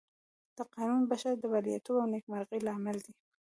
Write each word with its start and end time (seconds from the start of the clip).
دا 0.55 0.63
قانون 0.75 1.01
د 1.03 1.07
بشر 1.11 1.33
د 1.39 1.43
برياليتوب 1.51 1.95
او 2.01 2.07
نېکمرغۍ 2.13 2.59
لامل 2.67 2.97
دی. 3.05 3.13